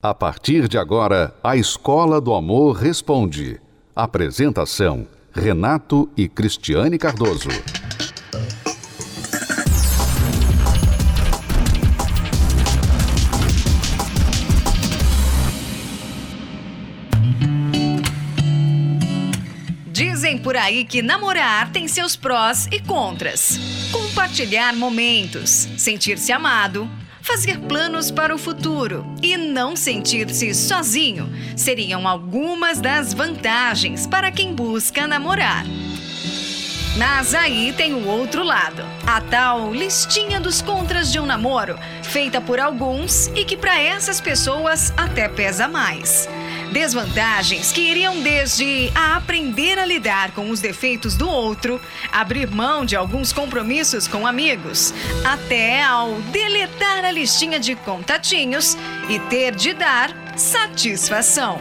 [0.00, 3.60] A partir de agora, a Escola do Amor Responde.
[3.96, 7.48] Apresentação: Renato e Cristiane Cardoso.
[19.88, 23.58] Dizem por aí que namorar tem seus prós e contras.
[23.90, 26.88] Compartilhar momentos, sentir-se amado
[27.28, 34.54] fazer planos para o futuro e não sentir-se sozinho seriam algumas das vantagens para quem
[34.54, 35.66] busca namorar.
[36.96, 42.40] Mas aí tem o outro lado, a tal listinha dos contras de um namoro, feita
[42.40, 46.26] por alguns e que para essas pessoas até pesa mais.
[46.78, 51.80] Desvantagens que iriam desde a aprender a lidar com os defeitos do outro,
[52.12, 58.76] abrir mão de alguns compromissos com amigos, até ao deletar a listinha de contatinhos
[59.08, 61.60] e ter de dar satisfação.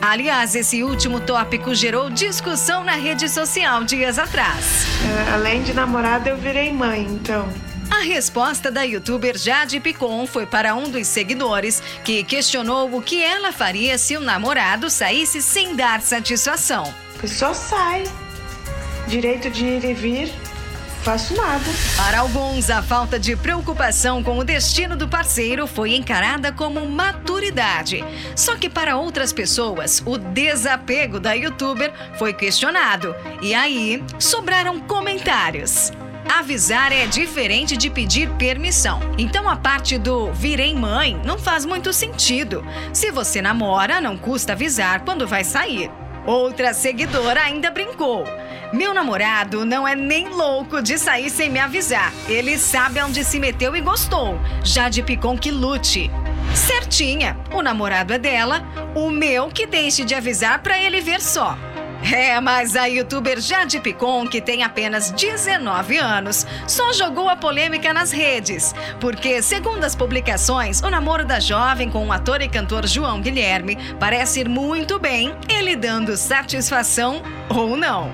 [0.00, 4.84] Aliás, esse último tópico gerou discussão na rede social dias atrás.
[5.26, 7.48] É, além de namorada, eu virei mãe, então.
[7.90, 13.22] A resposta da youtuber Jade Picon foi para um dos seguidores que questionou o que
[13.22, 16.92] ela faria se o namorado saísse sem dar satisfação.
[17.20, 18.04] Pessoa sai.
[19.06, 20.32] Direito de ir e vir,
[21.02, 21.64] faço nada.
[21.96, 28.04] Para alguns, a falta de preocupação com o destino do parceiro foi encarada como maturidade.
[28.36, 33.14] Só que para outras pessoas, o desapego da youtuber foi questionado.
[33.42, 35.92] E aí, sobraram comentários.
[36.38, 39.00] Avisar é diferente de pedir permissão.
[39.18, 42.64] Então a parte do virei mãe não faz muito sentido.
[42.90, 45.90] Se você namora, não custa avisar quando vai sair.
[46.24, 48.24] Outra seguidora ainda brincou.
[48.72, 52.10] Meu namorado não é nem louco de sair sem me avisar.
[52.26, 54.40] Ele sabe onde se meteu e gostou.
[54.64, 56.10] Já de Picon que lute.
[56.54, 57.36] Certinha.
[57.52, 58.62] O namorado é dela,
[58.94, 61.58] o meu que deixe de avisar para ele ver só.
[62.10, 67.92] É, mas a youtuber Jade Picon, que tem apenas 19 anos, só jogou a polêmica
[67.92, 68.74] nas redes.
[69.00, 73.78] Porque, segundo as publicações, o namoro da jovem com o ator e cantor João Guilherme
[74.00, 78.12] parece ir muito bem, ele dando satisfação ou não.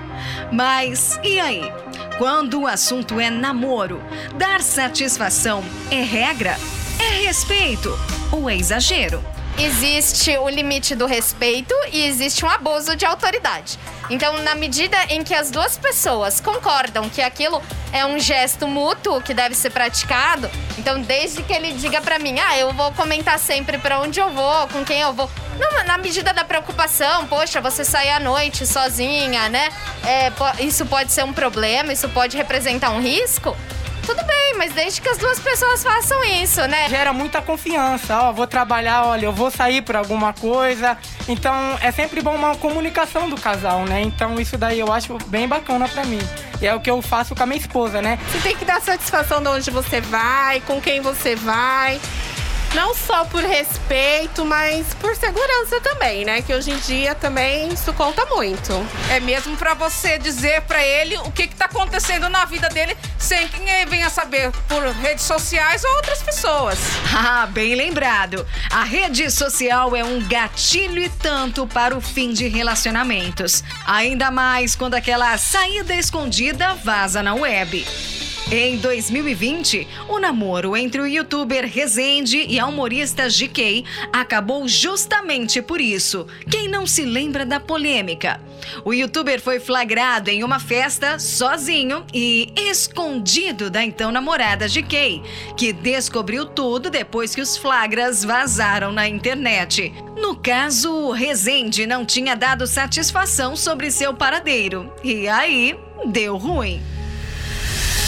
[0.53, 1.73] Mas e aí?
[2.19, 4.03] Quando o assunto é namoro,
[4.37, 6.57] dar satisfação é regra?
[7.01, 7.97] É respeito
[8.33, 9.23] ou é exagero?
[9.59, 13.79] Existe o limite do respeito e existe um abuso de autoridade.
[14.09, 17.61] Então, na medida em que as duas pessoas concordam que aquilo
[17.93, 20.49] é um gesto mútuo que deve ser praticado,
[20.79, 24.31] então desde que ele diga para mim, ah, eu vou comentar sempre para onde eu
[24.31, 25.29] vou, com quem eu vou,
[25.87, 29.71] na medida da preocupação, poxa, você sair à noite sozinha, né?
[30.05, 30.33] É,
[30.63, 33.57] isso pode ser um problema, isso pode representar um risco
[34.09, 36.89] tudo bem, mas desde que as duas pessoas façam isso, né?
[36.89, 38.19] Gera muita confiança.
[38.23, 40.97] Ó, vou trabalhar, olha, eu vou sair para alguma coisa.
[41.29, 44.01] Então é sempre bom uma comunicação do casal, né?
[44.01, 46.21] Então isso daí eu acho bem bacana para mim.
[46.59, 48.19] E é o que eu faço com a minha esposa, né?
[48.33, 52.01] Você tem que dar satisfação de onde você vai, com quem você vai.
[52.75, 56.43] Não só por respeito, mas por segurança também, né?
[56.43, 58.73] Que hoje em dia também isso conta muito.
[59.11, 62.97] É mesmo para você dizer para ele o que, que tá acontecendo na vida dele
[63.19, 66.79] sem que ele venha saber por redes sociais ou outras pessoas.
[67.21, 68.47] Ah, bem lembrado.
[68.71, 73.65] A rede social é um gatilho e tanto para o fim de relacionamentos.
[73.87, 77.85] Ainda mais quando aquela saída escondida vaza na web.
[78.51, 85.83] Em 2020, o namoro entre o youtuber Rezende e a humorista GK acabou justamente por
[85.83, 86.27] isso.
[86.51, 88.41] Quem não se lembra da polêmica?
[88.87, 95.23] O youtuber foi flagrado em uma festa sozinho e escondido da então namorada GK,
[95.55, 99.93] que descobriu tudo depois que os flagras vazaram na internet.
[100.17, 104.91] No caso, o Rezende não tinha dado satisfação sobre seu paradeiro.
[105.05, 106.81] E aí, deu ruim.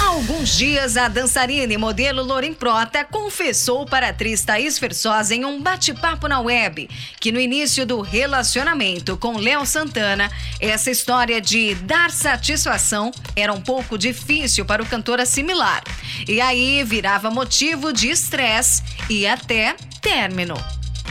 [0.00, 5.34] Há alguns dias, a dançarina e modelo Loren Prota confessou para a atriz Thaís Versosa
[5.34, 6.88] em um bate-papo na web
[7.20, 13.60] que no início do relacionamento com Léo Santana, essa história de dar satisfação era um
[13.60, 15.82] pouco difícil para o cantor assimilar.
[16.26, 20.54] E aí virava motivo de estresse e até término.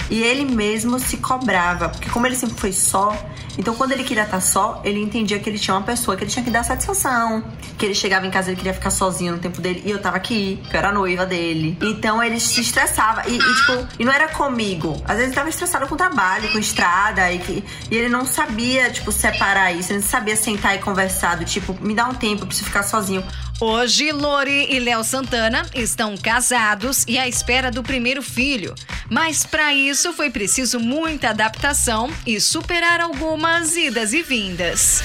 [0.10, 3.16] E ele mesmo se cobrava, porque como ele sempre foi só,
[3.60, 6.32] então quando ele queria estar só, ele entendia que ele tinha uma pessoa que ele
[6.32, 7.44] tinha que dar satisfação,
[7.78, 10.16] que ele chegava em casa ele queria ficar sozinho no tempo dele e eu tava
[10.16, 11.78] aqui, que eu era noiva dele.
[11.82, 14.94] Então ele se estressava e, e tipo, e não era comigo.
[15.04, 18.26] Às vezes ele tava estressado com o trabalho, com estrada e, que, e ele não
[18.26, 22.14] sabia, tipo, separar isso, ele não sabia sentar e conversar, do tipo, me dá um
[22.14, 23.22] tempo, eu preciso ficar sozinho.
[23.62, 28.74] Hoje, Lori e Léo Santana estão casados e à espera do primeiro filho.
[29.10, 35.02] Mas para isso foi preciso muita adaptação e superar algumas idas e vindas.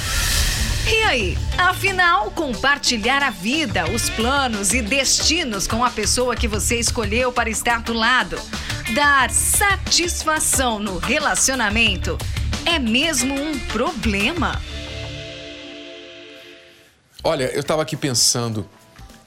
[0.87, 1.39] E aí?
[1.57, 7.49] Afinal, compartilhar a vida, os planos e destinos com a pessoa que você escolheu para
[7.49, 8.39] estar do lado,
[8.95, 12.19] dar satisfação no relacionamento,
[12.67, 14.61] é mesmo um problema?
[17.23, 18.69] Olha, eu estava aqui pensando,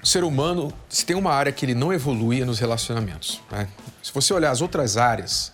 [0.04, 3.42] o ser humano, se tem uma área que ele não evolui é nos relacionamentos.
[3.52, 3.68] Né?
[4.04, 5.52] Se você olhar as outras áreas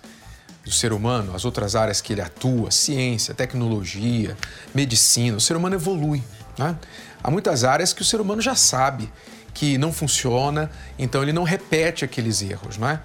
[0.64, 4.38] do ser humano, as outras áreas que ele atua, ciência, tecnologia,
[4.74, 6.24] medicina, o ser humano evolui.
[6.58, 6.76] Né?
[7.22, 9.12] Há muitas áreas que o ser humano já sabe
[9.54, 13.00] que não funciona, então ele não repete aqueles erros, não é?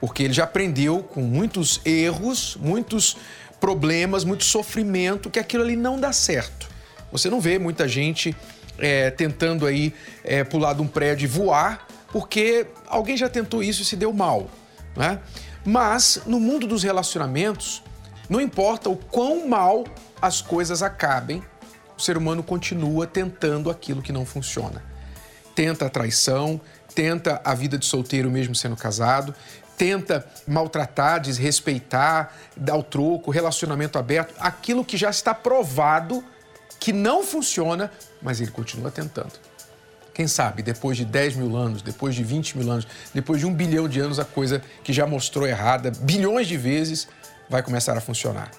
[0.00, 3.16] Porque ele já aprendeu com muitos erros, muitos
[3.58, 6.68] problemas, muito sofrimento, que aquilo ali não dá certo.
[7.10, 8.36] Você não vê muita gente
[8.78, 13.82] é, tentando aí é, pular de um prédio e voar, porque alguém já tentou isso
[13.82, 14.48] e se deu mal,
[14.96, 15.18] não é?
[15.68, 17.82] Mas no mundo dos relacionamentos,
[18.26, 19.84] não importa o quão mal
[20.18, 21.44] as coisas acabem,
[21.94, 24.82] o ser humano continua tentando aquilo que não funciona.
[25.54, 26.58] Tenta a traição,
[26.94, 29.34] tenta a vida de solteiro mesmo sendo casado,
[29.76, 36.24] tenta maltratar, desrespeitar, dar o troco, relacionamento aberto, aquilo que já está provado
[36.80, 37.92] que não funciona,
[38.22, 39.34] mas ele continua tentando.
[40.18, 43.54] Quem sabe, depois de 10 mil anos, depois de 20 mil anos, depois de um
[43.54, 47.06] bilhão de anos, a coisa que já mostrou errada bilhões de vezes
[47.48, 48.50] vai começar a funcionar.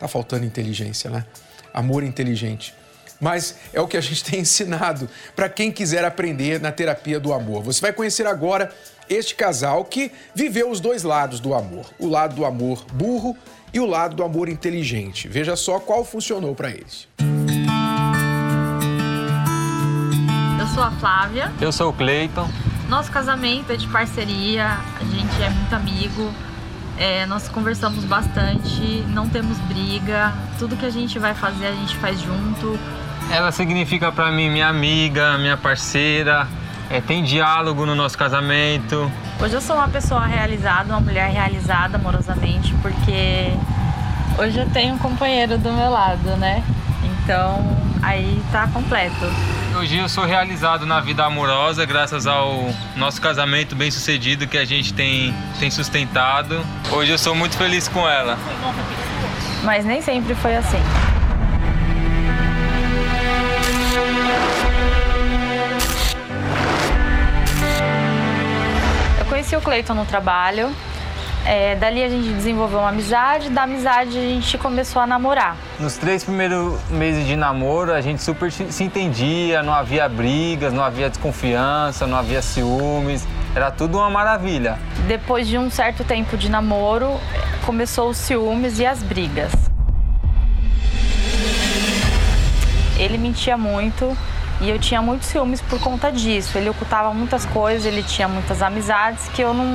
[0.00, 1.24] Tá faltando inteligência, né?
[1.72, 2.74] Amor inteligente.
[3.20, 7.32] Mas é o que a gente tem ensinado para quem quiser aprender na terapia do
[7.32, 7.62] amor.
[7.62, 8.68] Você vai conhecer agora
[9.08, 13.36] este casal que viveu os dois lados do amor: o lado do amor burro
[13.72, 15.28] e o lado do amor inteligente.
[15.28, 17.06] Veja só qual funcionou para eles.
[20.78, 21.52] Sou a Flávia.
[21.60, 22.48] Eu sou o Cleiton.
[22.88, 26.32] Nosso casamento é de parceria, a gente é muito amigo,
[26.96, 31.96] é, nós conversamos bastante, não temos briga, tudo que a gente vai fazer a gente
[31.96, 32.78] faz junto.
[33.28, 36.46] Ela significa para mim minha amiga, minha parceira,
[36.88, 39.10] é, tem diálogo no nosso casamento.
[39.40, 43.52] Hoje eu sou uma pessoa realizada, uma mulher realizada amorosamente, porque
[44.40, 46.62] hoje eu tenho um companheiro do meu lado, né?
[47.02, 49.26] Então aí tá completo.
[49.78, 54.64] Hoje eu sou realizado na vida amorosa graças ao nosso casamento bem sucedido que a
[54.64, 56.66] gente tem, tem sustentado.
[56.90, 58.36] Hoje eu sou muito feliz com ela.
[59.62, 60.78] Mas nem sempre foi assim.
[69.20, 70.74] Eu conheci o Cleiton no trabalho
[71.46, 75.56] é, dali a gente desenvolveu uma amizade, da amizade a gente começou a namorar.
[75.78, 80.82] Nos três primeiros meses de namoro, a gente super se entendia, não havia brigas, não
[80.82, 84.78] havia desconfiança, não havia ciúmes, era tudo uma maravilha.
[85.06, 87.18] Depois de um certo tempo de namoro,
[87.64, 89.52] começou os ciúmes e as brigas.
[92.98, 94.16] Ele mentia muito,
[94.60, 96.58] e eu tinha muitos ciúmes por conta disso.
[96.58, 99.66] Ele ocultava muitas coisas, ele tinha muitas amizades que eu não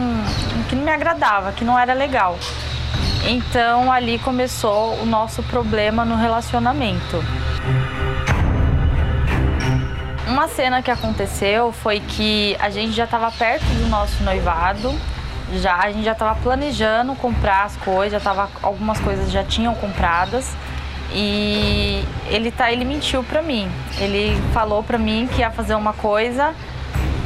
[0.67, 2.37] que não me agradava, que não era legal.
[3.25, 7.23] Então ali começou o nosso problema no relacionamento.
[10.27, 14.93] Uma cena que aconteceu foi que a gente já estava perto do nosso noivado,
[15.53, 19.75] já a gente já estava planejando comprar as coisas, já tava, algumas coisas já tinham
[19.75, 20.55] compradas.
[21.13, 23.69] E ele tá, ele mentiu para mim.
[23.99, 26.53] Ele falou para mim que ia fazer uma coisa.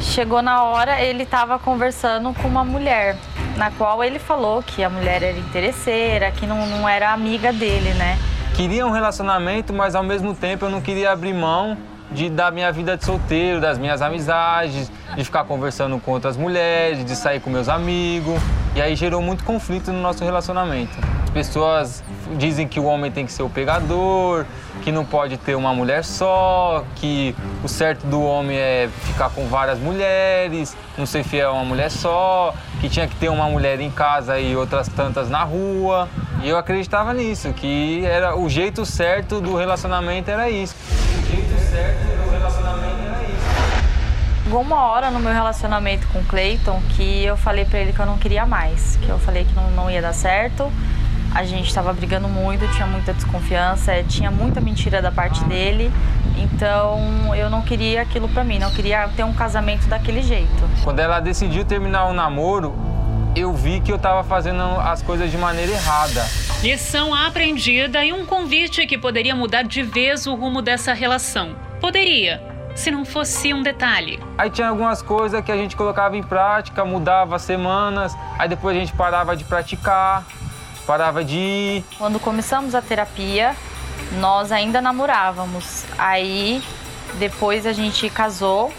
[0.00, 3.16] Chegou na hora, ele estava conversando com uma mulher,
[3.56, 7.92] na qual ele falou que a mulher era interesseira, que não, não era amiga dele,
[7.94, 8.16] né?
[8.54, 11.76] Queria um relacionamento, mas ao mesmo tempo eu não queria abrir mão
[12.10, 17.04] de da minha vida de solteiro, das minhas amizades, de ficar conversando com outras mulheres,
[17.04, 18.40] de sair com meus amigos.
[18.74, 20.96] E aí gerou muito conflito no nosso relacionamento.
[21.32, 22.02] Pessoas
[22.36, 24.46] dizem que o homem tem que ser o pegador,
[24.82, 29.46] que não pode ter uma mulher só, que o certo do homem é ficar com
[29.46, 33.80] várias mulheres, não ser fiel a uma mulher só, que tinha que ter uma mulher
[33.80, 36.08] em casa e outras tantas na rua.
[36.42, 40.74] E eu acreditava nisso, que era o jeito certo do relacionamento era isso.
[41.70, 44.42] Certo do relacionamento era isso.
[44.44, 48.00] Chegou uma hora no meu relacionamento com o Clayton que eu falei para ele que
[48.00, 50.72] eu não queria mais, que eu falei que não, não ia dar certo
[51.34, 55.92] a gente estava brigando muito, tinha muita desconfiança, tinha muita mentira da parte dele.
[56.36, 60.68] Então eu não queria aquilo para mim, não queria ter um casamento daquele jeito.
[60.82, 62.74] Quando ela decidiu terminar o namoro,
[63.38, 66.26] eu vi que eu estava fazendo as coisas de maneira errada.
[66.60, 71.54] Lição aprendida e um convite que poderia mudar de vez o rumo dessa relação.
[71.80, 72.42] Poderia,
[72.74, 74.18] se não fosse um detalhe.
[74.36, 78.80] Aí tinha algumas coisas que a gente colocava em prática, mudava semanas, aí depois a
[78.80, 80.26] gente parava de praticar,
[80.84, 81.84] parava de ir.
[81.96, 83.54] Quando começamos a terapia,
[84.18, 85.84] nós ainda namorávamos.
[85.96, 86.60] Aí
[87.14, 88.72] depois a gente casou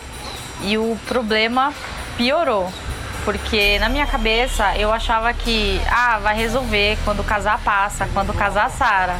[0.61, 1.73] e o problema
[2.17, 2.69] piorou.
[3.25, 8.69] Porque na minha cabeça eu achava que, ah, vai resolver, quando casar passa, quando casar
[8.69, 9.17] Sara.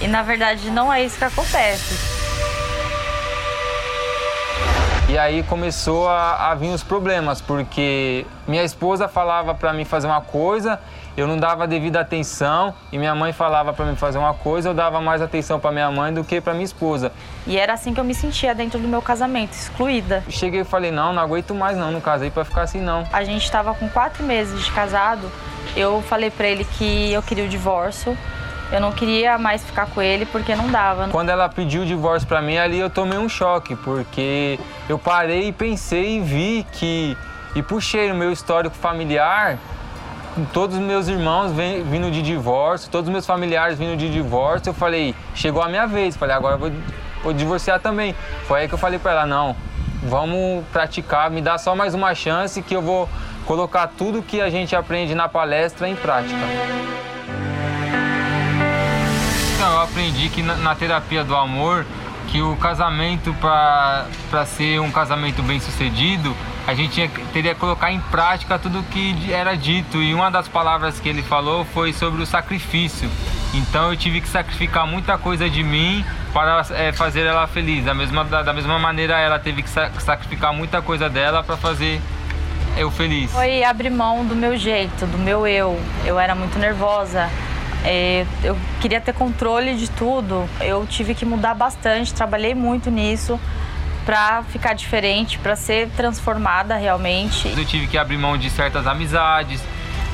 [0.00, 2.18] E na verdade não é isso que acontece.
[5.08, 10.06] E aí começou a, a vir os problemas, porque minha esposa falava para mim fazer
[10.06, 10.78] uma coisa,
[11.20, 14.74] eu não dava devida atenção, e minha mãe falava para mim fazer uma coisa, eu
[14.74, 17.10] dava mais atenção para minha mãe do que para minha esposa.
[17.44, 20.22] E era assim que eu me sentia dentro do meu casamento, excluída.
[20.28, 23.04] Cheguei e falei, não, não aguento mais não, não casei para ficar assim não.
[23.12, 25.28] A gente estava com quatro meses de casado,
[25.76, 28.16] eu falei para ele que eu queria o divórcio,
[28.70, 31.08] eu não queria mais ficar com ele porque não dava.
[31.08, 34.56] Quando ela pediu o divórcio para mim, ali eu tomei um choque, porque
[34.88, 37.16] eu parei e pensei e vi que
[37.56, 39.58] e puxei o meu histórico familiar,
[40.52, 44.74] todos os meus irmãos vindo de divórcio, todos os meus familiares vindo de divórcio, eu
[44.74, 46.72] falei, chegou a minha vez, falei, agora eu vou,
[47.22, 48.14] vou divorciar também.
[48.46, 49.56] Foi aí que eu falei para ela, não,
[50.02, 53.08] vamos praticar, me dá só mais uma chance que eu vou
[53.46, 56.38] colocar tudo que a gente aprende na palestra em prática.
[59.54, 61.84] Então, eu aprendi que na, na terapia do amor,
[62.30, 64.06] que o casamento, para
[64.46, 66.34] ser um casamento bem sucedido,
[66.66, 70.02] a gente tinha, teria que colocar em prática tudo que era dito.
[70.02, 73.10] E uma das palavras que ele falou foi sobre o sacrifício.
[73.54, 77.84] Então eu tive que sacrificar muita coisa de mim para é, fazer ela feliz.
[77.84, 82.00] Da mesma, da, da, mesma maneira, ela teve que sacrificar muita coisa dela para fazer
[82.76, 83.32] eu feliz.
[83.32, 85.80] Foi abrir mão do meu jeito, do meu eu.
[86.04, 87.30] Eu era muito nervosa
[87.84, 90.48] é, eu queria ter controle de tudo.
[90.60, 93.38] Eu tive que mudar bastante, trabalhei muito nisso
[94.04, 97.52] para ficar diferente, para ser transformada realmente.
[97.56, 99.62] Eu tive que abrir mão de certas amizades,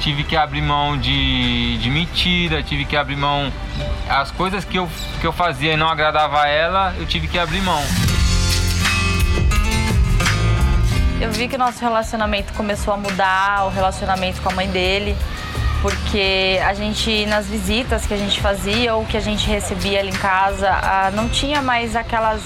[0.00, 3.52] tive que abrir mão de, de mentira, tive que abrir mão.
[4.09, 4.88] As coisas que eu,
[5.21, 7.83] que eu fazia e não agradava a ela, eu tive que abrir mão.
[11.21, 15.16] Eu vi que nosso relacionamento começou a mudar, o relacionamento com a mãe dele
[15.85, 20.09] porque a gente, nas visitas que a gente fazia ou que a gente recebia ali
[20.09, 22.41] em casa, ah, não tinha mais aquelas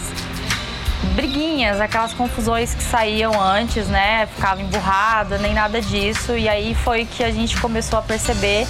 [1.14, 4.26] briguinhas, aquelas confusões que saíam antes, né?
[4.34, 6.36] Ficava emburrado, nem nada disso.
[6.36, 8.66] E aí foi que a gente começou a perceber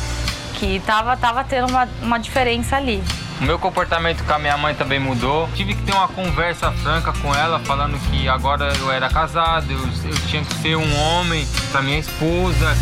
[0.59, 3.03] que tava, tava tendo uma, uma diferença ali.
[3.41, 5.49] O meu comportamento com a minha mãe também mudou.
[5.55, 9.79] Tive que ter uma conversa franca com ela, falando que agora eu era casado, eu,
[9.79, 12.77] eu tinha que ser um homem para minha esposa.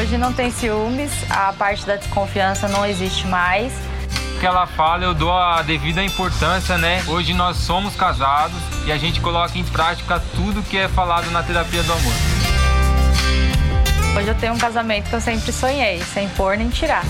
[0.00, 3.70] Hoje não tem ciúmes, a parte da desconfiança não existe mais.
[4.34, 7.04] O que ela fala, eu dou a devida importância, né?
[7.06, 11.42] Hoje nós somos casados e a gente coloca em prática tudo que é falado na
[11.42, 12.14] terapia do amor.
[14.16, 17.04] Hoje eu tenho um casamento que eu sempre sonhei, sem pôr nem tirar.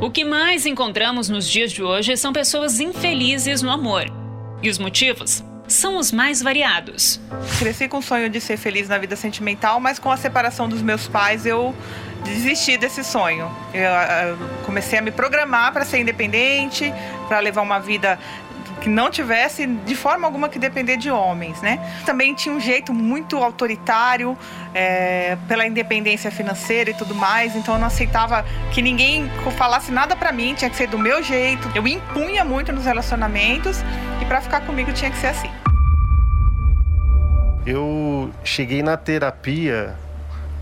[0.00, 4.19] O que mais encontramos nos dias de hoje são pessoas infelizes no amor.
[4.62, 7.20] E os motivos são os mais variados.
[7.58, 10.82] Cresci com o sonho de ser feliz na vida sentimental, mas com a separação dos
[10.82, 11.74] meus pais eu
[12.24, 13.50] desisti desse sonho.
[13.72, 16.92] Eu, eu comecei a me programar para ser independente,
[17.28, 18.18] para levar uma vida
[18.80, 21.78] que não tivesse de forma alguma que depender de homens, né?
[22.04, 24.36] Também tinha um jeito muito autoritário
[24.74, 30.16] é, pela independência financeira e tudo mais, então eu não aceitava que ninguém falasse nada
[30.16, 31.70] para mim, tinha que ser do meu jeito.
[31.74, 33.82] Eu impunha muito nos relacionamentos
[34.20, 35.50] e para ficar comigo tinha que ser assim.
[37.66, 39.94] Eu cheguei na terapia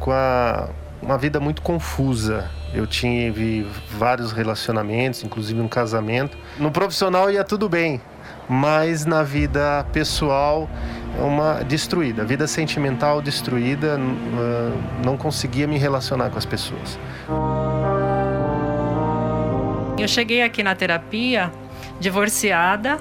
[0.01, 0.69] com a,
[1.01, 2.51] uma vida muito confusa.
[2.75, 6.37] Eu tive vários relacionamentos, inclusive um casamento.
[6.59, 8.01] No profissional ia tudo bem,
[8.49, 10.69] mas na vida pessoal
[11.19, 13.99] uma destruída, vida sentimental destruída,
[15.05, 16.99] não conseguia me relacionar com as pessoas.
[19.99, 21.51] Eu cheguei aqui na terapia
[21.99, 22.99] divorciada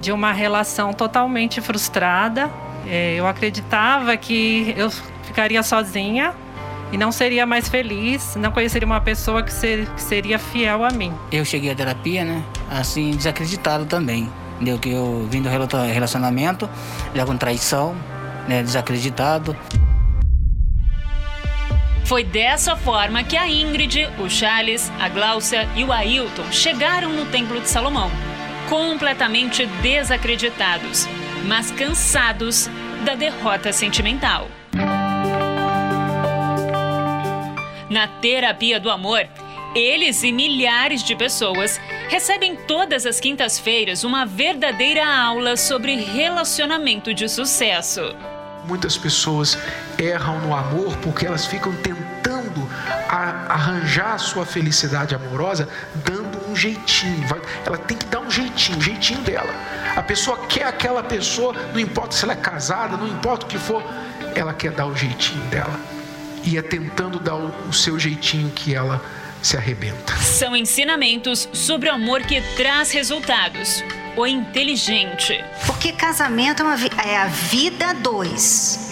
[0.00, 2.50] de uma relação totalmente frustrada.
[2.86, 6.34] É, eu acreditava que eu ficaria sozinha
[6.92, 10.90] e não seria mais feliz, não conheceria uma pessoa que, ser, que seria fiel a
[10.90, 11.12] mim.
[11.32, 12.42] Eu cheguei à terapia, né?
[12.70, 14.30] Assim, desacreditado também.
[14.60, 16.68] Deu que eu vim do relacionamento,
[17.14, 17.94] já com traição,
[18.48, 18.62] né?
[18.62, 19.56] Desacreditado.
[22.06, 27.26] Foi dessa forma que a Ingrid, o Charles, a Gláucia e o Ailton chegaram no
[27.26, 28.10] Templo de Salomão,
[28.68, 31.08] completamente desacreditados,
[31.46, 32.70] mas cansados
[33.04, 34.46] da derrota sentimental.
[37.88, 39.28] Na terapia do amor,
[39.74, 47.28] eles e milhares de pessoas recebem todas as quintas-feiras uma verdadeira aula sobre relacionamento de
[47.28, 48.00] sucesso.
[48.66, 49.56] Muitas pessoas
[49.96, 52.68] erram no amor porque elas ficam tentando
[53.08, 55.68] arranjar a sua felicidade amorosa
[56.04, 57.24] dando um jeitinho.
[57.64, 59.54] Ela tem que dar um jeitinho, um jeitinho dela.
[59.94, 63.58] A pessoa quer aquela pessoa, não importa se ela é casada, não importa o que
[63.58, 63.84] for,
[64.34, 65.78] ela quer dar o jeitinho dela.
[66.46, 69.04] E é tentando dar o seu jeitinho que ela
[69.42, 70.16] se arrebenta.
[70.16, 73.82] São ensinamentos sobre o amor que traz resultados.
[74.16, 75.44] O inteligente.
[75.66, 78.90] Porque casamento é, uma, é a vida dois.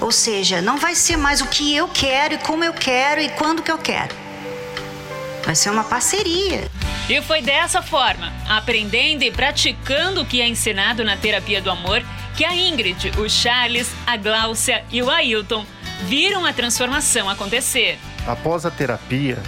[0.00, 3.28] Ou seja, não vai ser mais o que eu quero e como eu quero e
[3.30, 4.14] quando que eu quero.
[5.44, 6.68] Vai ser uma parceria.
[7.08, 12.04] E foi dessa forma, aprendendo e praticando o que é ensinado na terapia do amor,
[12.36, 15.64] que a Ingrid, o Charles, a Gláucia e o Ailton
[16.04, 17.98] viram a transformação acontecer.
[18.26, 19.38] Após a terapia,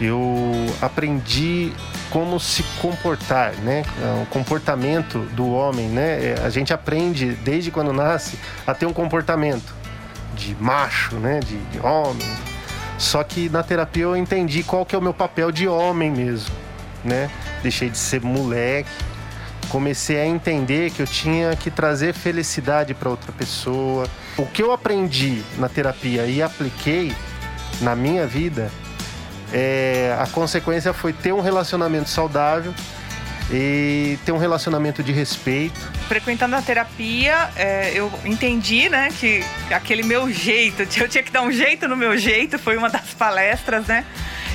[0.00, 1.72] eu aprendi
[2.10, 3.84] como se comportar, né?
[4.22, 6.34] O comportamento do homem, né?
[6.44, 9.74] A gente aprende desde quando nasce a ter um comportamento
[10.34, 11.40] de macho, né?
[11.40, 12.28] De, de homem.
[12.98, 16.54] Só que na terapia eu entendi qual que é o meu papel de homem mesmo,
[17.04, 17.30] né?
[17.62, 18.90] Deixei de ser moleque,
[19.68, 24.06] comecei a entender que eu tinha que trazer felicidade para outra pessoa.
[24.36, 27.14] O que eu aprendi na terapia e apliquei
[27.80, 28.70] na minha vida
[29.52, 32.74] é, a consequência foi ter um relacionamento saudável
[33.50, 35.78] e ter um relacionamento de respeito.
[36.08, 41.42] Frequentando a terapia, é, eu entendi, né, que aquele meu jeito, eu tinha que dar
[41.42, 44.06] um jeito no meu jeito, foi uma das palestras, né?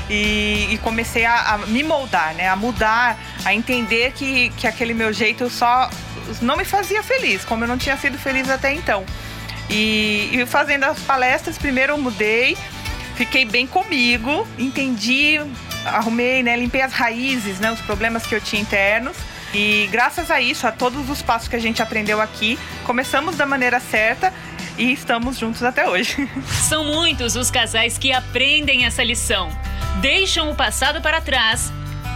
[0.10, 2.48] E, e comecei a, a, me moldar, né?
[2.48, 5.90] A mudar, a entender que, que aquele meu jeito só
[6.42, 9.06] não me fazia feliz, como eu não tinha sido feliz até então.
[9.70, 12.58] E, e fazendo as palestras, primeiro eu mudei,
[13.16, 15.40] fiquei bem comigo, entendi,
[15.86, 19.18] arrumei, né, limpei as raízes, né, os problemas que eu tinha internos.
[19.54, 23.46] E graças a isso, a todos os passos que a gente aprendeu aqui, começamos da
[23.46, 24.34] maneira certa
[24.78, 26.30] e estamos juntos até hoje.
[26.68, 29.50] São muitos os casais que aprendem essa lição,
[30.02, 31.72] deixam o passado para trás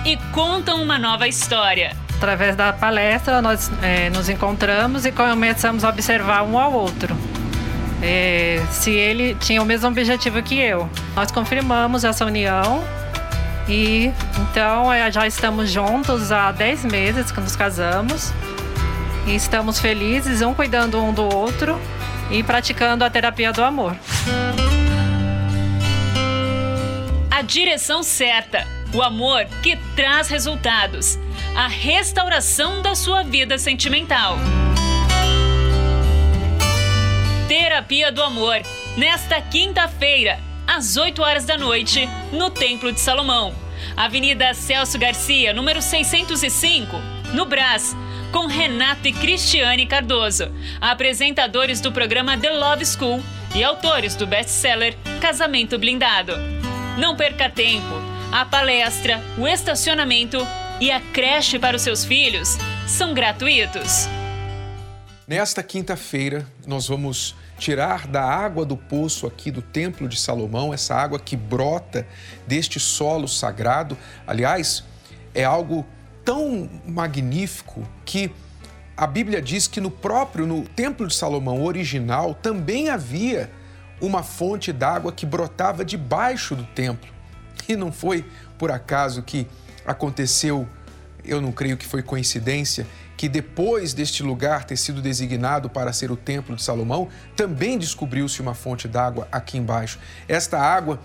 [0.05, 1.95] e contam uma nova história.
[2.15, 7.17] Através da palestra, nós é, nos encontramos e começamos a observar um ao outro
[8.01, 10.89] é, se ele tinha o mesmo objetivo que eu.
[11.15, 12.83] Nós confirmamos essa união
[13.67, 18.33] e então é, já estamos juntos há 10 meses que nos casamos
[19.27, 21.79] e estamos felizes, um cuidando um do outro
[22.31, 23.95] e praticando a terapia do amor.
[27.41, 31.17] A direção certa, o amor que traz resultados,
[31.55, 34.37] a restauração da sua vida sentimental.
[37.47, 38.61] Terapia do Amor,
[38.95, 43.55] nesta quinta-feira, às 8 horas da noite, no Templo de Salomão.
[43.97, 46.95] Avenida Celso Garcia, número 605,
[47.33, 47.97] no Brás,
[48.31, 53.19] com Renato e Cristiane Cardoso, apresentadores do programa The Love School
[53.55, 56.50] e autores do best-seller Casamento Blindado.
[56.97, 57.95] Não perca tempo.
[58.33, 60.37] A palestra, o estacionamento
[60.79, 64.07] e a creche para os seus filhos são gratuitos.
[65.25, 70.93] Nesta quinta-feira, nós vamos tirar da água do poço aqui do Templo de Salomão, essa
[70.93, 72.05] água que brota
[72.45, 73.97] deste solo sagrado.
[74.27, 74.83] Aliás,
[75.33, 75.85] é algo
[76.25, 78.31] tão magnífico que
[78.97, 83.49] a Bíblia diz que no próprio no Templo de Salomão original também havia
[84.01, 87.09] uma fonte d'água que brotava debaixo do templo.
[87.69, 88.25] E não foi
[88.57, 89.47] por acaso que
[89.85, 90.67] aconteceu,
[91.23, 92.85] eu não creio que foi coincidência,
[93.15, 98.41] que depois deste lugar ter sido designado para ser o Templo de Salomão, também descobriu-se
[98.41, 99.99] uma fonte d'água aqui embaixo.
[100.27, 100.99] Esta água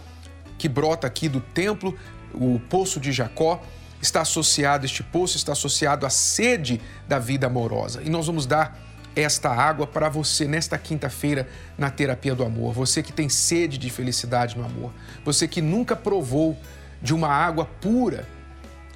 [0.57, 1.95] que brota aqui do templo,
[2.33, 3.63] o poço de Jacó,
[4.01, 8.03] está associado, este poço está associado à sede da vida amorosa.
[8.03, 8.79] E nós vamos dar
[9.17, 11.49] esta água para você nesta quinta-feira
[11.79, 12.75] na terapia do amor.
[12.75, 14.93] Você que tem sede de felicidade no amor,
[15.25, 16.57] você que nunca provou
[17.01, 18.27] de uma água pura,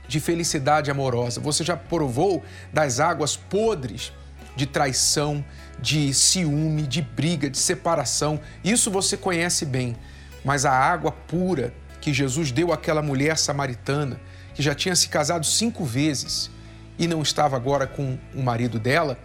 [0.06, 1.40] de felicidade amorosa.
[1.40, 4.12] Você já provou das águas podres
[4.56, 5.44] de traição,
[5.78, 8.40] de ciúme, de briga, de separação.
[8.62, 9.96] Isso você conhece bem.
[10.44, 14.20] Mas a água pura que Jesus deu àquela mulher samaritana,
[14.54, 16.50] que já tinha se casado cinco vezes
[16.98, 19.16] e não estava agora com o marido dela,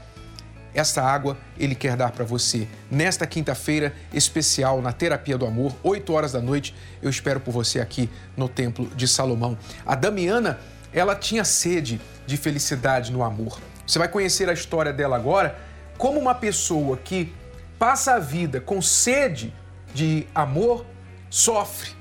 [0.75, 2.67] essa água ele quer dar para você.
[2.91, 7.79] Nesta quinta-feira especial na Terapia do Amor, 8 horas da noite, eu espero por você
[7.79, 9.57] aqui no Templo de Salomão.
[9.85, 10.59] A Damiana
[10.93, 13.59] ela tinha sede de felicidade no amor.
[13.87, 15.57] Você vai conhecer a história dela agora
[15.97, 17.33] como uma pessoa que
[17.79, 19.53] passa a vida com sede
[19.93, 20.85] de amor,
[21.29, 21.91] sofre.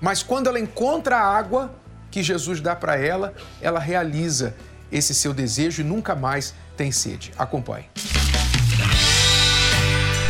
[0.00, 1.72] Mas quando ela encontra a água
[2.10, 4.54] que Jesus dá para ela, ela realiza
[4.90, 7.32] esse seu desejo e nunca mais tem sede.
[7.38, 7.86] Acompanhe.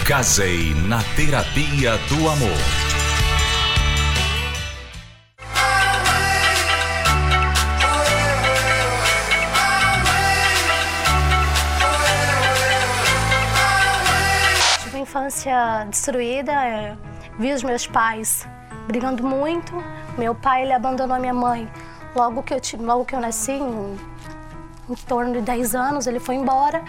[0.07, 2.59] Casei na terapia do amor.
[14.83, 16.96] Tive uma infância destruída, é,
[17.38, 18.46] vi os meus pais
[18.87, 19.72] brigando muito.
[20.18, 21.68] Meu pai ele abandonou a minha mãe
[22.14, 23.96] logo que eu, logo que eu nasci, em,
[24.88, 26.83] em torno de 10 anos, ele foi embora.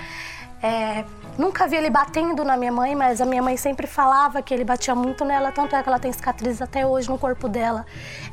[0.62, 1.06] É,
[1.38, 4.64] nunca vi ele batendo na minha mãe, mas a minha mãe sempre falava que ele
[4.64, 7.86] batia muito nela, tanto é que ela tem cicatrizes até hoje no corpo dela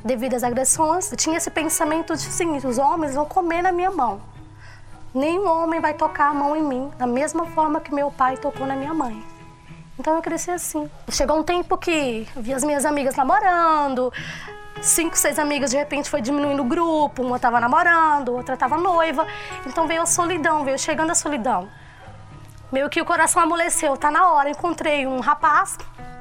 [0.05, 1.11] devido às agressões.
[1.11, 4.20] Eu tinha esse pensamento de seguinte, os homens vão comer na minha mão.
[5.14, 8.66] Nenhum homem vai tocar a mão em mim, da mesma forma que meu pai tocou
[8.66, 9.22] na minha mãe.
[9.98, 10.90] Então eu cresci assim.
[11.11, 14.11] Chegou um tempo que eu vi as minhas amigas namorando,
[14.82, 19.26] cinco, seis amigas de repente foi diminuindo o grupo, uma tava namorando, outra tava noiva.
[19.66, 21.68] Então veio a solidão, veio chegando a solidão.
[22.70, 24.50] Meio que o coração amoleceu, tá na hora.
[24.50, 25.78] Encontrei um rapaz,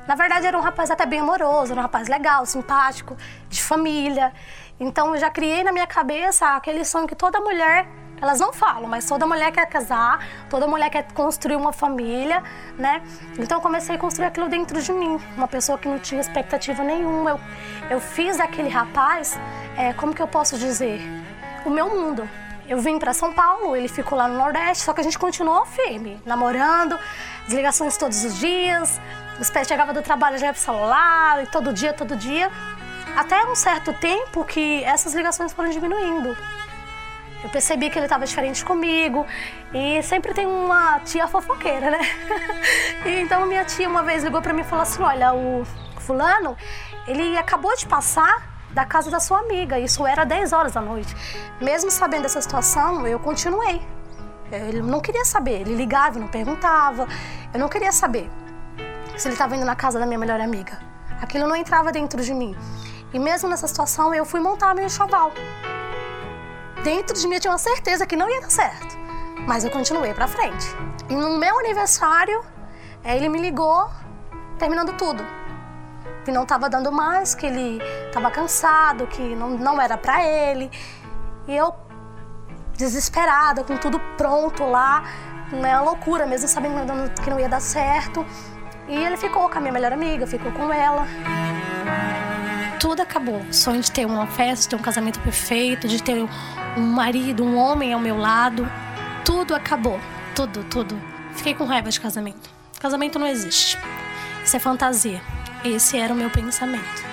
[0.08, 3.18] na verdade era um rapaz até bem amoroso, era um rapaz legal, simpático,
[3.50, 4.32] de família.
[4.80, 7.88] Então eu já criei na minha cabeça aquele sonho que toda mulher
[8.22, 12.44] elas não falam, mas toda mulher quer casar, toda mulher quer construir uma família,
[12.78, 13.02] né?
[13.40, 15.20] Então eu comecei a construir aquilo dentro de mim.
[15.36, 17.32] Uma pessoa que não tinha expectativa nenhuma.
[17.32, 17.40] Eu,
[17.90, 19.40] eu fiz daquele rapaz,
[19.76, 21.02] é, como que eu posso dizer?
[21.66, 22.30] O meu mundo.
[22.68, 25.66] Eu vim para São Paulo, ele ficou lá no Nordeste, só que a gente continuou
[25.66, 26.98] firme, namorando,
[27.46, 29.02] as ligações todos os dias.
[29.42, 32.50] Os pés chegavam do trabalho já ia pro celular, e todo dia, todo dia.
[33.18, 36.38] Até um certo tempo que essas ligações foram diminuindo.
[37.44, 39.26] Eu percebi que ele estava diferente comigo
[39.74, 42.00] e sempre tem uma tia fofoqueira, né?
[43.06, 45.66] E então minha tia uma vez ligou para mim e falou assim: "Olha, o
[46.00, 46.56] fulano,
[47.08, 49.80] ele acabou de passar da casa da sua amiga.
[49.80, 51.16] Isso era 10 horas da noite.
[51.60, 53.82] Mesmo sabendo dessa situação, eu continuei.
[54.52, 57.08] Ele não queria saber, ele ligava, não perguntava.
[57.54, 58.30] Eu não queria saber
[59.18, 60.78] se ele estava indo na casa da minha melhor amiga.
[61.22, 62.56] Aquilo não entrava dentro de mim.
[63.14, 65.32] E mesmo nessa situação, eu fui montar meu enxoval
[66.84, 68.98] dentro de mim eu tinha uma certeza que não ia dar certo.
[69.48, 70.68] Mas eu continuei pra frente.
[71.10, 72.44] E no meu aniversário,
[73.04, 73.90] ele me ligou,
[74.58, 75.26] terminando tudo.
[76.24, 80.70] Que não tava dando mais, que ele tava cansado, que não, não era pra ele.
[81.48, 81.74] E eu,
[82.78, 85.04] desesperada, com tudo pronto lá,
[85.52, 88.26] né, uma loucura mesmo, sabendo que não ia dar certo.
[88.88, 91.08] E ele ficou com a minha melhor amiga, ficou com ela
[92.82, 93.40] tudo acabou.
[93.48, 96.28] O sonho de ter uma festa, de ter um casamento perfeito, de ter
[96.76, 98.68] um marido, um homem ao meu lado,
[99.24, 100.00] tudo acabou.
[100.34, 101.00] Tudo, tudo.
[101.36, 102.50] Fiquei com raiva de casamento.
[102.80, 103.78] Casamento não existe.
[104.44, 105.22] Isso é fantasia.
[105.64, 107.04] Esse era o meu pensamento.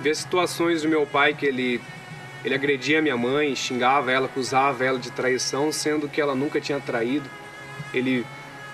[0.00, 1.78] ver situações do meu pai que ele
[2.42, 6.80] ele agredia minha mãe, xingava ela, acusava ela de traição, sendo que ela nunca tinha
[6.80, 7.28] traído.
[7.92, 8.24] Ele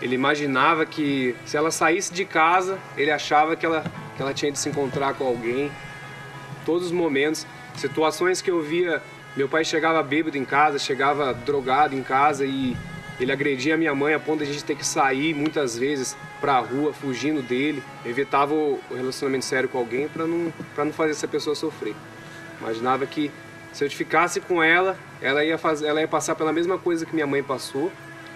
[0.01, 3.85] ele imaginava que se ela saísse de casa, ele achava que ela
[4.17, 5.71] que ela tinha de se encontrar com alguém.
[6.65, 7.47] Todos os momentos,
[7.77, 9.03] situações que eu via,
[9.37, 12.77] meu pai chegava bêbado em casa, chegava drogado em casa e
[13.21, 16.17] ele agredia a minha mãe a ponto de a gente ter que sair muitas vezes
[16.41, 17.83] pra rua fugindo dele.
[18.05, 21.95] Evitava o o relacionamento sério com alguém para não para não fazer essa pessoa sofrer.
[22.61, 23.31] Imaginava que
[23.73, 27.15] se eu ficasse com ela, ela ia fazer, ela ia passar pela mesma coisa que
[27.15, 27.91] minha mãe passou.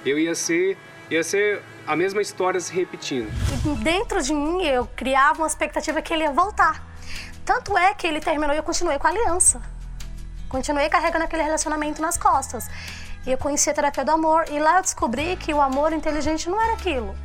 [0.05, 0.77] Eu ia ser
[1.11, 3.31] ia ser a mesma história se repetindo.
[3.83, 6.87] Dentro de mim eu criava uma expectativa que ele ia voltar.
[7.46, 9.62] Tanto é que ele terminou e eu continuei com a aliança.
[10.51, 12.68] Continuei carregando aquele relacionamento nas costas.
[13.27, 16.51] E eu conheci a terapia do amor e lá eu descobri que o amor inteligente
[16.51, 17.16] não era aquilo.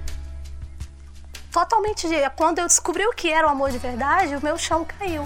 [1.52, 2.08] Totalmente.
[2.38, 5.26] Quando eu descobri o que era o amor de verdade, o meu chão caiu.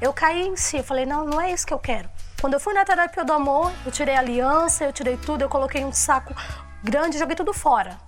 [0.00, 2.08] Eu caí em si, eu falei, não, não é isso que eu quero.
[2.40, 5.48] Quando eu fui na terapia do amor, eu tirei a aliança, eu tirei tudo, eu
[5.48, 6.34] coloquei um saco
[6.82, 7.98] grande, joguei tudo fora.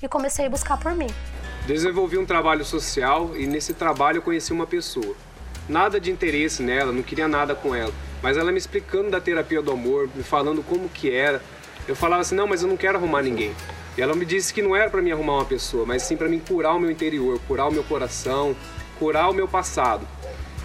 [0.00, 1.08] E comecei a buscar por mim.
[1.66, 5.16] Desenvolvi um trabalho social e nesse trabalho conheci uma pessoa.
[5.68, 9.60] Nada de interesse nela, não queria nada com ela, mas ela me explicando da terapia
[9.60, 11.42] do amor, me falando como que era.
[11.88, 13.52] Eu falava assim: "Não, mas eu não quero arrumar ninguém".
[13.96, 16.28] E ela me disse que não era para mim arrumar uma pessoa, mas sim para
[16.28, 18.54] mim curar o meu interior, curar o meu coração,
[19.00, 20.06] curar o meu passado.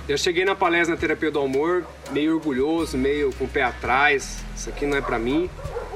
[0.08, 4.44] Eu cheguei na palestra na terapia do amor, meio orgulhoso, meio com o pé atrás,
[4.56, 5.50] isso aqui não é para mim.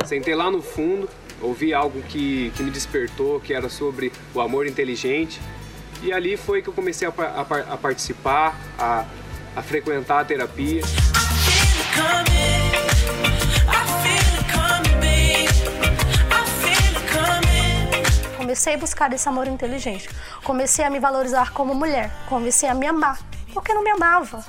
[0.06, 1.08] Sentei lá no fundo,
[1.42, 5.40] ouvi algo que, que me despertou, que era sobre o amor inteligente.
[6.02, 9.06] E ali foi que eu comecei a, a a participar, a,
[9.56, 10.82] a frequentar a terapia.
[18.38, 20.10] Comecei a buscar esse amor inteligente.
[20.44, 22.12] Comecei a me valorizar como mulher.
[22.30, 23.20] Comecei a me amar.
[23.54, 24.46] porque não me amava.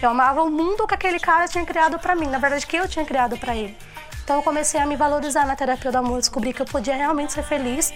[0.00, 2.88] Eu amava o mundo que aquele cara tinha criado para mim, na verdade que eu
[2.88, 3.76] tinha criado para ele.
[4.26, 7.32] Então eu comecei a me valorizar na terapia do amor, descobri que eu podia realmente
[7.32, 7.94] ser feliz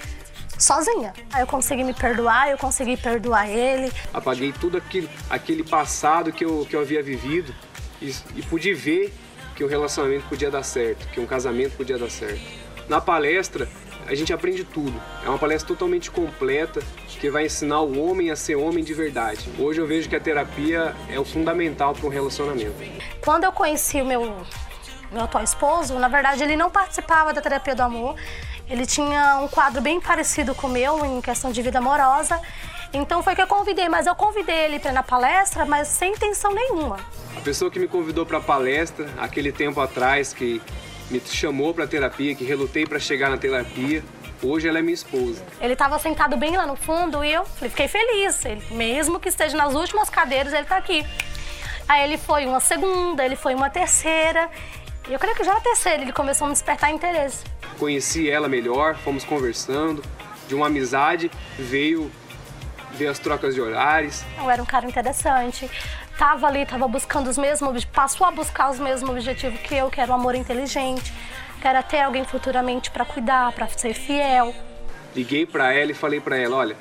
[0.57, 1.13] sozinha.
[1.33, 3.93] Aí eu consegui me perdoar, eu consegui perdoar ele.
[4.15, 7.53] Apaguei tudo aquele, aquele passado que eu, que eu havia vivido
[8.01, 9.13] e, e pude ver
[9.57, 12.41] que o relacionamento podia dar certo, que um casamento podia dar certo.
[12.89, 13.69] Na palestra,
[14.07, 15.03] a gente aprende tudo.
[15.25, 19.51] É uma palestra totalmente completa que vai ensinar o homem a ser homem de verdade.
[19.59, 22.77] Hoje eu vejo que a terapia é o fundamental para um relacionamento.
[23.21, 24.47] Quando eu conheci o meu,
[25.11, 28.15] meu atual esposo, na verdade ele não participava da terapia do amor.
[28.69, 32.41] Ele tinha um quadro bem parecido com o meu em questão de vida amorosa.
[32.93, 36.13] Então foi que eu convidei, mas eu convidei ele para ir na palestra, mas sem
[36.13, 36.97] intenção nenhuma.
[37.37, 40.61] A pessoa que me convidou para a palestra, aquele tempo atrás, que
[41.11, 44.03] me chamou para terapia, que relutei para chegar na terapia,
[44.43, 45.45] hoje ela é minha esposa.
[45.61, 48.45] Ele estava sentado bem lá no fundo e eu fiquei feliz.
[48.45, 51.05] Ele, mesmo que esteja nas últimas cadeiras, ele está aqui.
[51.89, 54.49] Aí ele foi uma segunda, ele foi uma terceira.
[55.11, 57.43] E eu creio que já na terceira ele começou a me despertar interesse.
[57.81, 60.05] Conheci ela melhor, fomos conversando.
[60.47, 62.13] De uma amizade veio
[62.93, 64.25] ver as trocas de olhares.
[64.39, 65.69] Eu era um cara interessante.
[66.17, 70.01] Tava ali, tava buscando os mesmos, passou a buscar os mesmos objetivos que eu, que
[70.01, 71.13] era o um amor inteligente.
[71.61, 74.55] Quero ter alguém futuramente para cuidar, para ser fiel.
[75.13, 76.77] Liguei para ela e falei para ela, olha,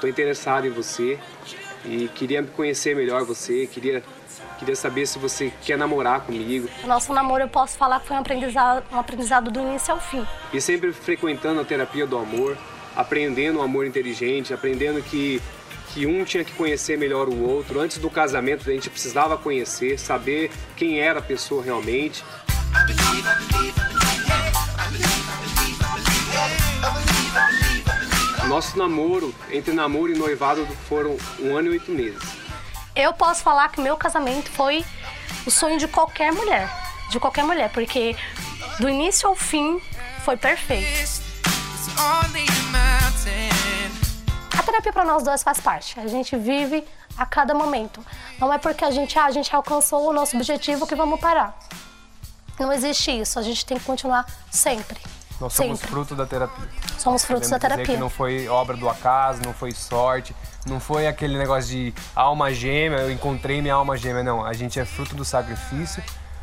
[0.00, 1.20] tô interessado em você
[1.84, 4.02] e queria conhecer melhor você, queria
[4.58, 6.68] Queria saber se você quer namorar comigo.
[6.82, 10.00] O nosso namoro eu posso falar que foi um aprendizado, um aprendizado do início ao
[10.00, 10.26] fim.
[10.52, 12.56] E sempre frequentando a terapia do amor,
[12.96, 15.40] aprendendo o amor inteligente, aprendendo que,
[15.92, 17.80] que um tinha que conhecer melhor o outro.
[17.80, 22.24] Antes do casamento a gente precisava conhecer, saber quem era a pessoa realmente.
[28.48, 32.43] Nosso namoro, entre namoro e noivado, foram um ano e oito meses.
[32.96, 34.84] Eu posso falar que meu casamento foi
[35.44, 36.70] o sonho de qualquer mulher.
[37.10, 38.16] De qualquer mulher, porque
[38.78, 39.80] do início ao fim
[40.24, 40.86] foi perfeito.
[44.56, 45.98] A terapia para nós dois faz parte.
[45.98, 46.84] A gente vive
[47.18, 48.04] a cada momento.
[48.38, 51.58] Não é porque a gente, ah, a gente alcançou o nosso objetivo que vamos parar.
[52.60, 53.40] Não existe isso.
[53.40, 55.00] A gente tem que continuar sempre.
[55.40, 56.68] Nós somos fruto da terapia.
[56.98, 57.98] Somos frutos da terapia.
[57.98, 60.34] não foi obra do acaso, não foi sorte,
[60.66, 64.22] não foi aquele negócio de alma gêmea, eu encontrei minha alma gêmea.
[64.22, 66.02] Não, a gente é fruto do sacrifício,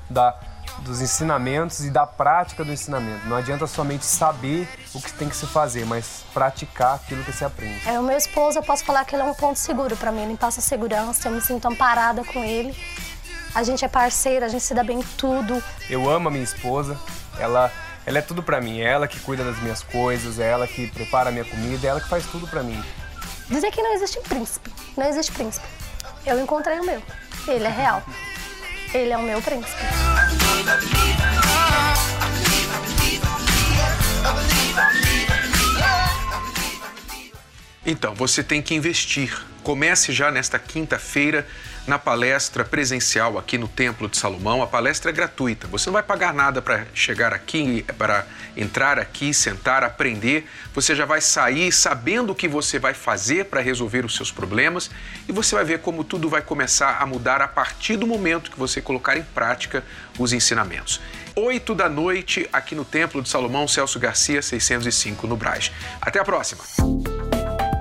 [0.09, 0.35] da,
[0.79, 3.25] dos ensinamentos e da prática do ensinamento.
[3.27, 7.45] Não adianta somente saber o que tem que se fazer, mas praticar aquilo que se
[7.45, 7.87] aprende.
[7.87, 10.21] É, o meu esposo, eu posso falar que ele é um ponto seguro para mim.
[10.21, 12.77] Ele me passa segurança, eu me sinto amparada com ele.
[13.55, 15.61] A gente é parceira, a gente se dá bem em tudo.
[15.89, 16.97] Eu amo a minha esposa,
[17.37, 17.71] ela
[18.05, 20.87] ela é tudo para mim, é ela que cuida das minhas coisas, é ela que
[20.87, 22.81] prepara a minha comida, é ela que faz tudo para mim.
[23.47, 25.67] Dizer que não existe príncipe, não existe príncipe.
[26.25, 27.01] Eu encontrei o meu,
[27.47, 28.03] ele é real.
[28.93, 29.81] Ele é o meu príncipe.
[37.85, 39.45] Então, você tem que investir.
[39.63, 41.47] Comece já nesta quinta-feira
[41.87, 44.61] na palestra presencial aqui no Templo de Salomão.
[44.61, 45.67] A palestra é gratuita.
[45.67, 50.47] Você não vai pagar nada para chegar aqui, para entrar aqui, sentar, aprender.
[50.73, 54.89] Você já vai sair sabendo o que você vai fazer para resolver os seus problemas
[55.27, 58.59] e você vai ver como tudo vai começar a mudar a partir do momento que
[58.59, 59.83] você colocar em prática
[60.19, 61.01] os ensinamentos.
[61.35, 65.71] 8 da noite aqui no Templo de Salomão, Celso Garcia, 605 no Braz.
[66.01, 66.63] Até a próxima.